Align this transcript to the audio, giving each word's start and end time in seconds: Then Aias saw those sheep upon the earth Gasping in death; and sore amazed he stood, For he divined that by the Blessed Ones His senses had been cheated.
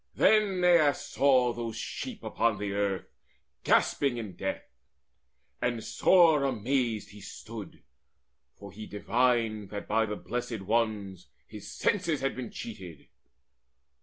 Then 0.15 0.63
Aias 0.63 0.99
saw 0.99 1.53
those 1.53 1.75
sheep 1.75 2.23
upon 2.23 2.57
the 2.57 2.73
earth 2.73 3.05
Gasping 3.63 4.17
in 4.17 4.35
death; 4.35 4.63
and 5.61 5.83
sore 5.83 6.43
amazed 6.43 7.11
he 7.11 7.21
stood, 7.21 7.83
For 8.55 8.71
he 8.71 8.87
divined 8.87 9.69
that 9.69 9.87
by 9.87 10.07
the 10.07 10.15
Blessed 10.15 10.61
Ones 10.61 11.27
His 11.45 11.71
senses 11.71 12.21
had 12.21 12.35
been 12.35 12.49
cheated. 12.49 13.09